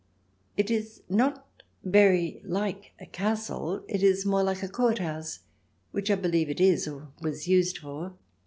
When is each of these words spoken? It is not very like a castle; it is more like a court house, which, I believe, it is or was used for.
It 0.57 0.71
is 0.71 1.03
not 1.09 1.61
very 1.83 2.41
like 2.43 2.93
a 2.99 3.05
castle; 3.05 3.83
it 3.87 4.01
is 4.01 4.25
more 4.25 4.41
like 4.41 4.63
a 4.63 4.67
court 4.67 4.97
house, 4.97 5.41
which, 5.91 6.09
I 6.09 6.15
believe, 6.15 6.49
it 6.49 6.59
is 6.59 6.87
or 6.87 7.09
was 7.21 7.47
used 7.47 7.77
for. 7.77 8.15